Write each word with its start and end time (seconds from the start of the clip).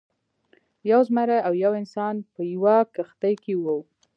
یو 0.91 0.99
زمری 1.09 1.37
او 1.47 1.53
یو 1.63 1.71
انسان 1.81 2.15
په 2.33 2.41
یوه 2.53 2.75
کښتۍ 2.95 3.35
کې 3.43 3.53
وو. 3.63 3.77